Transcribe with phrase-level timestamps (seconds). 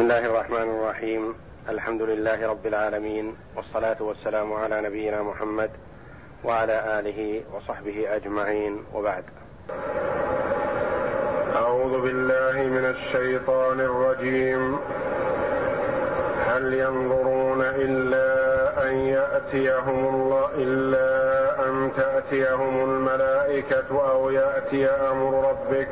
[0.00, 1.34] بسم الله الرحمن الرحيم
[1.68, 5.70] الحمد لله رب العالمين والصلاه والسلام على نبينا محمد
[6.44, 9.24] وعلى اله وصحبه اجمعين وبعد
[11.56, 14.78] اعوذ بالله من الشيطان الرجيم
[16.46, 18.30] هل ينظرون الا
[18.90, 21.10] ان ياتيهم الله الا
[21.68, 25.88] ان تاتيهم الملائكه أو ياتي أمر ربك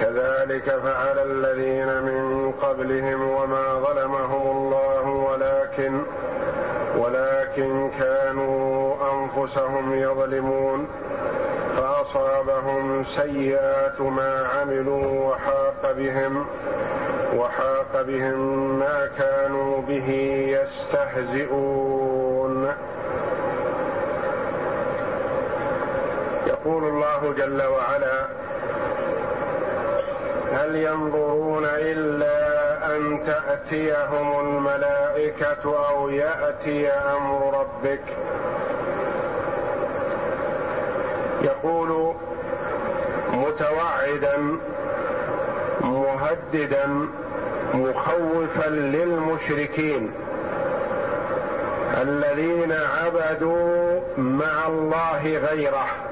[0.00, 6.02] كذلك فعل الذين من قبلهم وما ظلمهم الله ولكن
[6.98, 10.88] ولكن كانوا أنفسهم يظلمون
[11.76, 16.46] فأصابهم سيئات ما عملوا وحاق بهم
[17.36, 20.08] وحاق بهم ما كانوا به
[20.58, 22.74] يستهزئون.
[26.46, 28.26] يقول الله جل وعلا
[30.66, 38.02] هل ينظرون إلا أن تأتيهم الملائكة أو يأتي أمر ربك؟
[41.42, 42.14] يقول
[43.32, 44.58] متوعدا
[45.80, 47.08] مهددا
[47.74, 50.10] مخوفا للمشركين
[52.02, 56.05] الذين عبدوا مع الله غيره.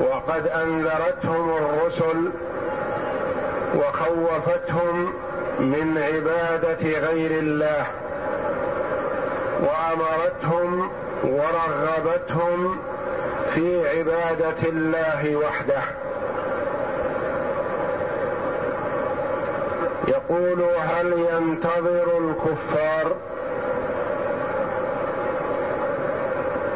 [0.00, 2.30] وقد أنذرتهم الرسل
[3.74, 5.12] وخوفتهم
[5.60, 7.86] من عبادة غير الله
[9.60, 10.90] وأمرتهم
[11.24, 12.78] ورغبتهم
[13.54, 15.82] في عبادة الله وحده.
[20.08, 23.12] يقول هل ينتظر الكفار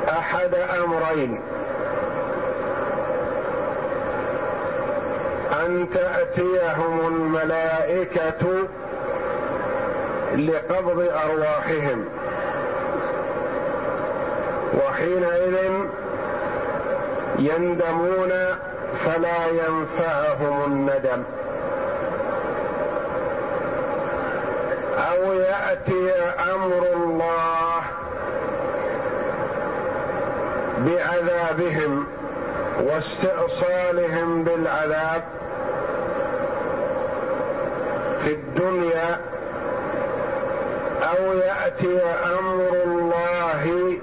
[0.08, 1.40] أحد أمرين؟
[5.68, 8.68] أن تأتيهم الملائكة
[10.36, 12.04] لقبض أرواحهم.
[14.74, 15.56] وحينئذ
[17.38, 18.32] يندمون
[19.04, 21.22] فلا ينفعهم الندم.
[24.98, 26.12] أو يأتي
[26.54, 27.80] أمر الله
[30.78, 32.06] بعذابهم
[32.80, 35.22] واستئصالهم بالعذاب
[38.24, 39.20] في الدنيا
[41.02, 42.02] أو يأتي
[42.38, 43.98] أمر الله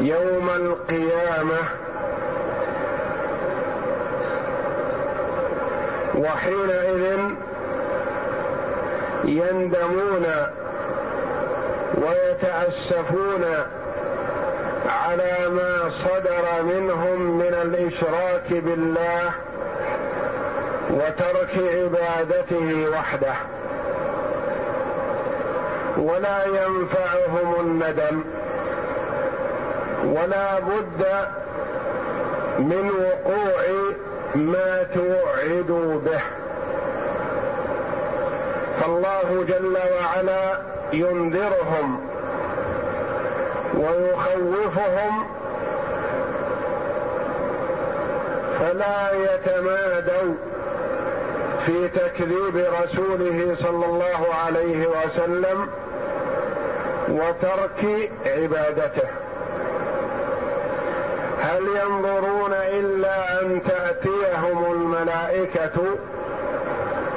[0.00, 1.58] يوم القيامة
[6.14, 7.18] وحينئذ
[9.24, 10.26] يندمون
[11.96, 13.44] ويتأسفون
[14.86, 19.30] على ما صدر منهم من الإشراك بالله
[20.90, 23.34] وترك عبادته وحده.
[25.96, 28.24] ولا ينفعهم الندم.
[30.04, 31.06] ولا بد
[32.58, 33.92] من وقوع
[34.34, 36.20] ما توعدوا به.
[38.80, 40.58] فالله جل وعلا
[40.92, 42.00] ينذرهم
[43.74, 45.26] ويخوفهم
[48.72, 50.34] فلا يتمادوا
[51.66, 55.68] في تكذيب رسوله صلى الله عليه وسلم
[57.08, 59.08] وترك عبادته.
[61.40, 65.96] هل ينظرون إلا أن تأتيهم الملائكة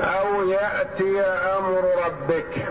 [0.03, 1.21] أو يأتي
[1.57, 2.64] أمر ربك؟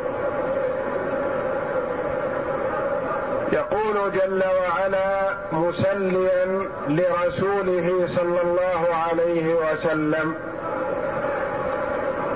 [3.54, 10.34] يقول جل وعلا مسليا لرسوله صلى الله عليه وسلم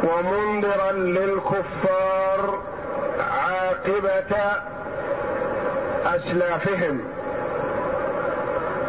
[0.02, 2.62] ومنذرا للكفار
[3.20, 4.36] عاقبة
[6.06, 7.00] أسلافهم.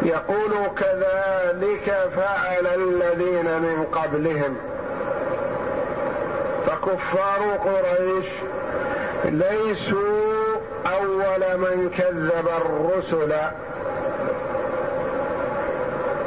[0.02, 4.56] يقول كذلك فعل الذين من قبلهم.
[6.66, 8.26] فكفار قريش
[9.24, 10.19] ليسوا
[11.40, 13.32] اول من كذب الرسل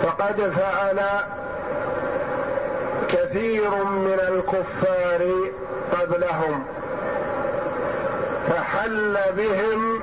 [0.04, 1.00] فقد فعل
[3.10, 5.32] كثير من الكفار
[5.92, 6.66] قبلهم
[8.50, 10.02] فحل بهم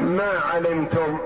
[0.00, 1.18] ما علمتم.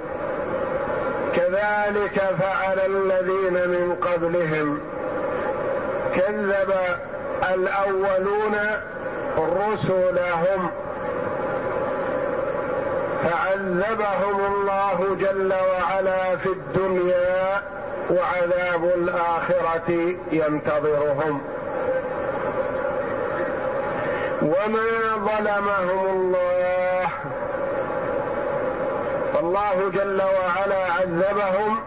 [1.35, 4.81] كذلك فعل الذين من قبلهم.
[6.15, 6.73] كذب
[7.55, 8.57] الأولون
[9.39, 10.71] رسلهم.
[13.63, 17.63] فعذبهم الله جل وعلا في الدنيا
[18.11, 21.41] وعذاب الآخرة ينتظرهم.
[24.43, 27.09] وما ظلمهم الله.
[29.35, 31.79] فالله جل وعلا عذبهم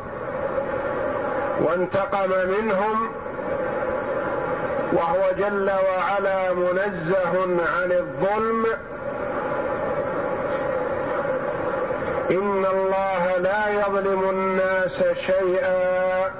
[1.61, 3.09] وانتقم منهم
[4.93, 7.33] وهو جل وعلا منزه
[7.77, 8.65] عن الظلم
[12.31, 16.31] إن الله لا يظلم الناس شيئا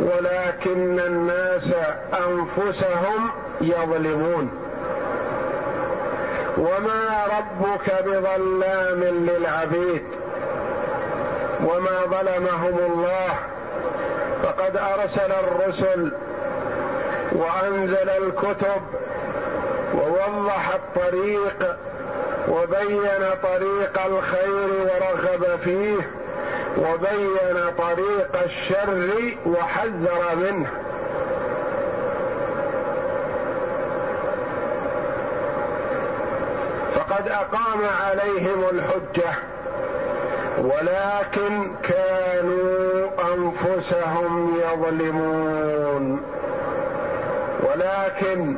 [0.00, 1.74] ولكن الناس
[2.26, 3.30] أنفسهم
[3.60, 4.50] يظلمون.
[6.58, 10.04] وما ربك بظلام للعبيد.
[11.64, 13.34] وما ظلمهم الله.
[14.42, 16.12] فقد أرسل الرسل
[17.32, 18.82] وأنزل الكتب
[19.94, 21.76] ووضح الطريق
[22.48, 26.10] وبين طريق الخير ورغب فيه
[26.78, 29.10] وبين طريق الشر
[29.46, 30.70] وحذر منه.
[36.94, 39.32] فقد أقام عليهم الحجة
[40.58, 46.22] ولكن كانوا أنفسهم يظلمون.
[47.62, 48.56] ولكن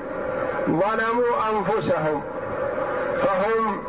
[0.66, 2.22] ظلموا أنفسهم.
[3.22, 3.82] فهم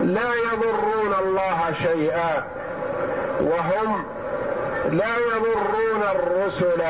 [0.00, 2.44] لا يضرون الله شيئا
[3.40, 4.04] وهم
[4.90, 6.82] لا يضرون الرسل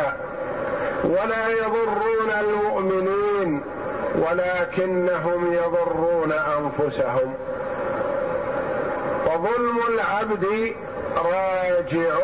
[1.05, 3.63] ولا يضرون المؤمنين
[4.19, 7.35] ولكنهم يضرون أنفسهم.
[9.27, 10.75] وظلم العبد
[11.17, 12.17] راجع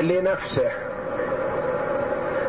[0.00, 0.70] لنفسه.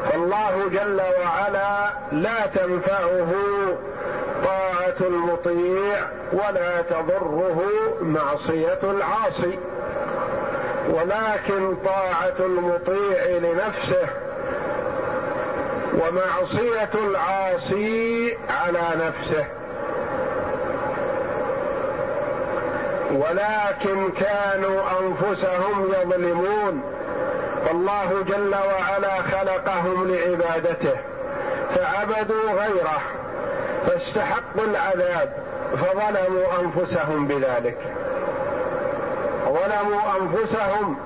[0.10, 3.32] فالله جل وعلا لا تنفعه
[4.44, 7.62] طاعة المطيع ولا تضره
[8.02, 9.60] معصية العاصي.
[10.90, 14.08] ولكن طاعة المطيع لنفسه
[15.94, 19.46] ومعصية العاصي على نفسه.
[23.12, 26.84] ولكن كانوا أنفسهم يظلمون.
[27.66, 30.98] فالله جل وعلا خلقهم لعبادته
[31.76, 33.02] فعبدوا غيره.
[33.88, 35.34] فاستحقوا العذاب
[35.74, 37.78] فظلموا أنفسهم بذلك.
[39.46, 40.98] ظلموا أنفسهم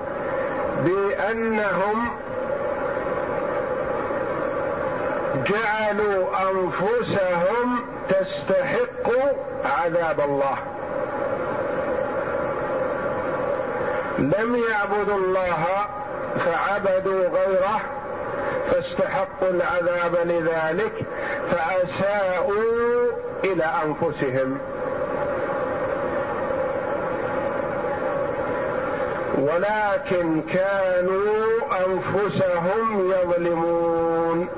[0.84, 2.08] بأنهم
[5.46, 9.08] جعلوا أنفسهم تستحق
[9.64, 10.56] عذاب الله.
[14.18, 15.64] لم يعبدوا الله
[16.38, 17.80] فعبدوا غيره
[18.66, 21.06] فاستحقوا العذاب لذلك
[21.50, 23.06] فأساءوا
[23.44, 24.58] إلى أنفسهم.
[29.38, 31.44] ولكن كانوا
[31.86, 34.48] أنفسهم يظلمون.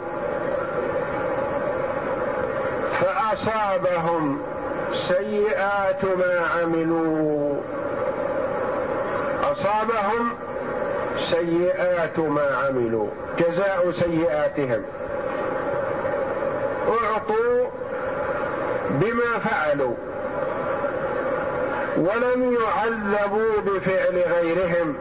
[3.00, 4.42] فأصابهم
[4.92, 7.60] سيئات ما عملوا.
[9.42, 10.29] أصابهم
[11.20, 13.06] سيئات ما عملوا
[13.38, 14.82] جزاء سيئاتهم.
[16.88, 17.66] أعطوا
[18.90, 19.94] بما فعلوا
[21.96, 24.96] ولم يعذبوا بفعل غيرهم.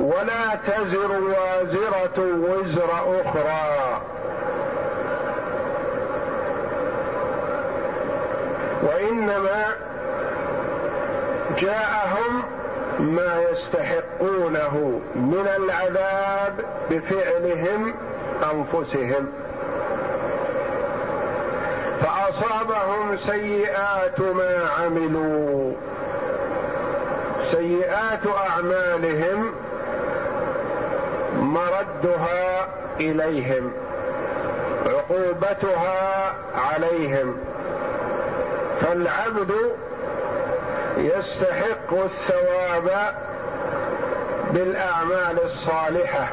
[0.00, 2.90] ولا تزر وازرة وزر
[3.24, 4.00] أخرى.
[8.82, 9.64] وإنما
[11.58, 12.42] جاءهم
[12.98, 13.44] ما
[14.20, 17.94] يستحقونه من العذاب بفعلهم
[18.52, 19.26] أنفسهم.
[22.00, 25.72] فأصابهم سيئات ما عملوا.
[27.50, 29.54] سيئات أعمالهم
[31.36, 32.68] مردها
[33.00, 33.72] إليهم
[34.86, 37.36] عقوبتها عليهم.
[38.80, 39.52] فالعبد
[40.96, 43.14] يستحق الثواب
[44.56, 46.28] بالأعمال الصالحة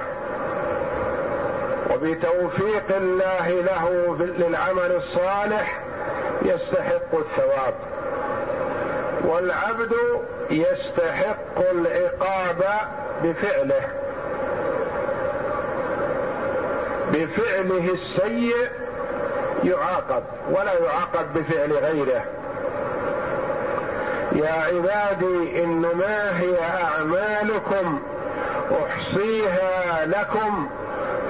[1.94, 5.80] وبتوفيق الله له للعمل الصالح
[6.42, 7.74] يستحق الثواب.
[9.26, 9.94] والعبد
[10.50, 12.64] يستحق العقاب
[13.24, 13.82] بفعله
[17.14, 18.70] بفعله السيء
[19.64, 22.24] يعاقب ولا يعاقب بفعل غيره.
[24.32, 28.13] يا عبادي إنما هي أعمالكم
[28.72, 30.70] أحصيها لكم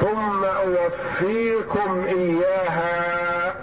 [0.01, 3.53] ثم أوفيكم إياها.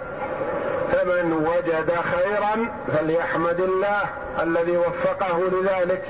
[0.91, 4.01] فمن وجد خيرا فليحمد الله
[4.41, 6.03] الذي وفقه لذلك.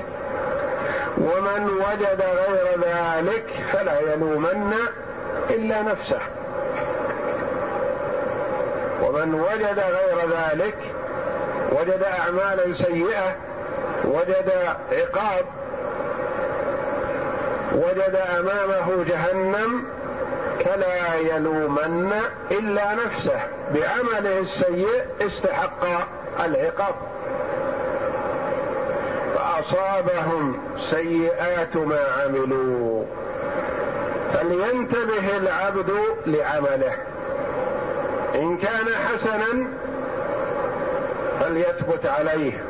[1.18, 4.74] ومن وجد غير ذلك فلا يلومن
[5.50, 6.20] إلا نفسه.
[9.02, 10.76] ومن وجد غير ذلك
[11.72, 13.36] وجد اعمالا سيئة
[14.04, 14.52] وجد
[14.92, 15.44] عقاب
[17.74, 19.84] وجد أمامه جهنم
[20.64, 22.12] فلا يلومن
[22.50, 23.40] إلا نفسه.
[23.74, 25.84] بعمله السيء استحق
[26.44, 26.94] العقاب.
[29.34, 33.04] فأصابهم سيئات ما عملوا.
[34.32, 35.92] فلينتبه العبد
[36.26, 36.94] لعمله.
[38.34, 39.66] إن كان حسنا
[41.40, 42.64] فليثبت عليه.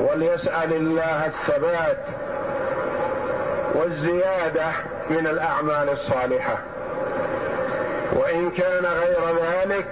[0.00, 1.98] وليسأل الله الثبات.
[3.74, 4.72] والزيادة
[5.10, 6.58] من الأعمال الصالحة.
[8.12, 9.88] وإن كان غير ذلك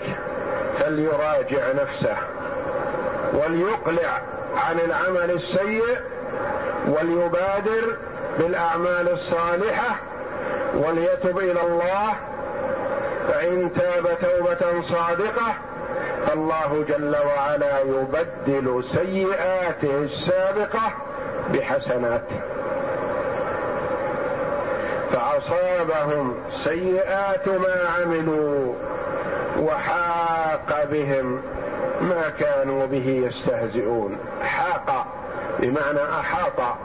[0.78, 2.16] فليراجع نفسه
[3.32, 4.22] وليقلع
[4.56, 5.98] عن العمل السيء
[6.88, 7.96] وليبادر
[8.38, 9.96] بالأعمال الصالحة
[10.74, 12.14] وليتب إلى الله.
[13.28, 15.54] فإن تاب توبة صادقة
[16.26, 20.92] فالله جل وعلا يبدل سيئاته السابقة
[21.54, 22.40] بحسناته.
[25.12, 28.74] فأصابهم سيئات ما عملوا
[29.58, 31.42] وحاق بهم
[32.00, 34.16] ما كانوا به يستهزئون.
[34.42, 35.06] حاق
[35.60, 36.76] بمعنى أحاط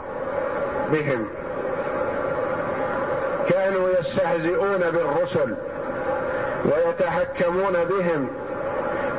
[0.92, 1.28] بهم.
[3.48, 5.56] كانوا يستهزئون بالرسل
[6.64, 8.28] ويتحكمون بهم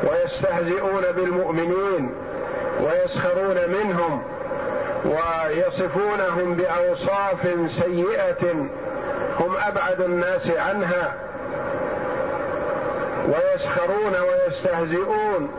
[0.04, 2.12] ويستهزئون بالمؤمنين
[2.82, 4.24] ويسخرون منهم
[5.06, 8.56] ويصفونهم بأوصاف سيئة
[9.40, 11.14] هم أبعد الناس عنها
[13.28, 15.50] ويسخرون ويستهزئون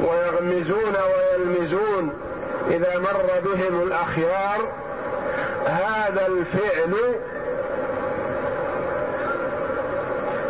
[0.00, 2.12] ويغمزون ويلمزون
[2.70, 4.68] إذا مر بهم الأخيار
[5.66, 6.94] هذا الفعل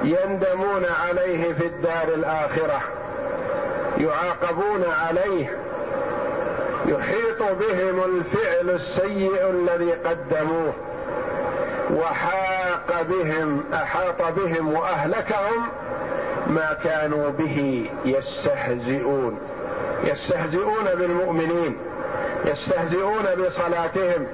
[0.04, 2.80] يندمون عليه في الدار الآخرة
[3.98, 5.56] يعاقبون عليه
[6.86, 10.72] يحيط بهم الفعل السيء الذي قدموه
[12.88, 15.68] وحاق بهم أحاط بهم وأهلكهم
[16.46, 19.38] ما كانوا به يستهزئون.
[20.04, 21.76] يستهزئون بالمؤمنين
[22.44, 24.26] يستهزئون بصلاتهم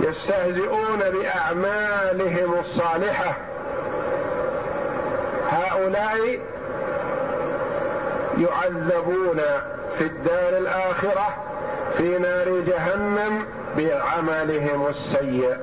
[0.00, 3.36] يستهزئون بأعمالهم الصالحة.
[5.50, 6.38] هؤلاء
[8.38, 9.40] يعذبون
[9.98, 11.36] في الدار الآخرة
[11.98, 13.44] في نار جهنم
[13.76, 15.54] بعملهم السيئ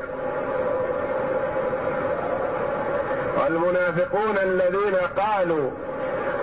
[3.37, 5.71] والمنافقون الذين قالوا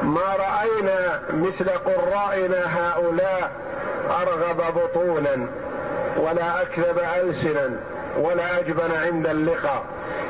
[0.02, 3.50] ما رأينا مثل قرائنا هؤلاء
[4.22, 5.46] أرغب بطونا
[6.16, 7.70] ولا أكذب ألسنا
[8.18, 9.82] ولا أجبن عند اللقاء.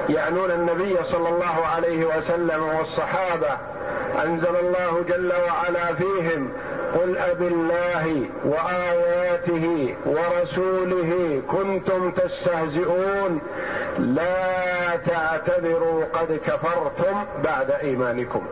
[0.08, 3.50] يعنون النبي صلى الله عليه وسلم والصحابة
[4.24, 6.52] أنزل الله جل وعلا فيهم
[6.96, 13.40] قل أب الله وآياته ورسوله كنتم تستهزئون.
[13.98, 18.42] لا تعتذروا قد كفرتم بعد إيمانكم.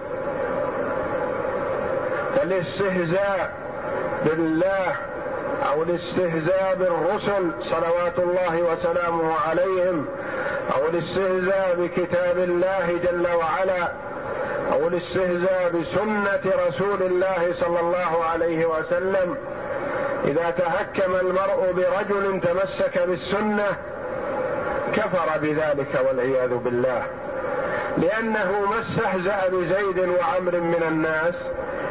[2.37, 3.53] فالاستهزاء
[4.25, 4.97] بالله
[5.69, 10.07] أو الاستهزاء بالرسل صلوات الله وسلامه عليهم
[10.75, 13.93] أو الاستهزاء بكتاب الله جل وعلا
[14.73, 19.37] أو الاستهزاء بسنة رسول الله صلى الله عليه وسلم.
[20.25, 23.77] إذا تهكم المرء برجل تمسك بالسنة
[24.93, 27.03] كفر بذلك والعياذ بالله.
[27.99, 31.35] لأنه ما استهزأ بزيد وعمر من الناس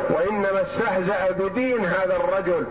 [0.09, 2.65] وإنما استهزأ بدين هذا الرجل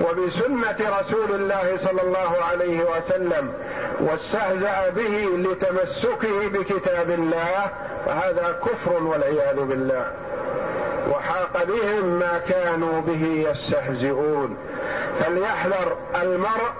[0.00, 3.52] وبسنة رسول الله صلى الله عليه وسلم
[4.00, 7.70] واستهزأ به لتمسكه بكتاب الله
[8.06, 10.06] فهذا كفر والعياذ بالله.
[11.10, 14.56] وحاق بهم ما كانوا به يستهزئون.
[15.20, 16.70] فليحذر المرء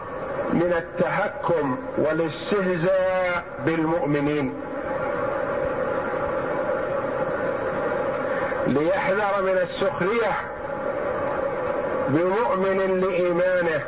[0.52, 4.54] من التهكم والاستهزاء بالمؤمنين.
[8.66, 10.32] ليحذر من السخرية
[12.08, 13.80] بمؤمن لإيمانه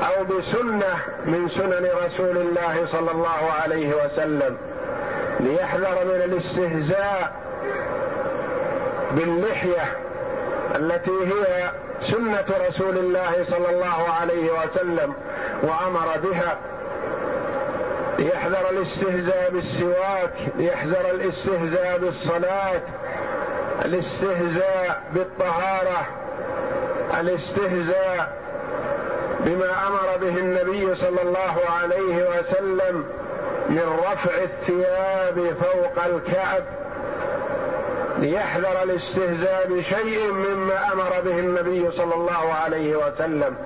[0.00, 4.56] أو بسنة من سنن رسول الله صلى الله عليه وسلم.
[5.40, 7.32] ليحذر من الاستهزاء
[9.12, 9.92] باللحية
[10.76, 11.70] التي هي
[12.02, 15.14] سنة رسول الله صلى الله عليه وسلم
[15.62, 16.58] وأمر بها.
[18.18, 22.80] ليحذر الاستهزاء بالسواك ليحذر الاستهزاء بالصلاة
[23.84, 26.06] الاستهزاء بالطهارة
[27.20, 28.32] الاستهزاء
[29.40, 33.04] بما أمر به النبي صلى الله عليه وسلم
[33.68, 36.62] من رفع الثياب فوق الكعب
[38.18, 43.56] ليحذر الاستهزاء بشيء مما أمر به النبي صلى الله عليه وسلم.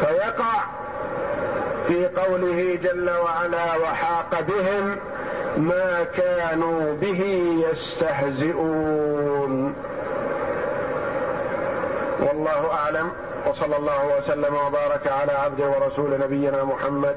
[0.00, 0.64] فيقع
[1.88, 4.96] في قوله جل وعلا وحاق بهم
[5.56, 7.22] ما كانوا به
[7.70, 9.74] يستهزئون
[12.20, 13.10] والله أعلم.
[13.46, 17.16] وصلى الله وسلم وبارك على عبده ورسول نبينا محمد